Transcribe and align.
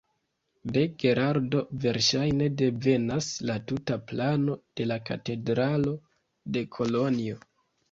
De 0.77 0.85
Gerardo 1.03 1.61
verŝajne 1.83 2.47
devenas 2.63 3.29
la 3.51 3.59
tuta 3.73 3.99
plano 4.13 4.57
de 4.81 4.89
la 4.95 4.99
katedralo 5.13 5.97
de 6.59 6.67
Kolonjo. 6.79 7.41